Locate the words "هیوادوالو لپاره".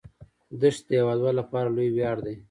0.99-1.67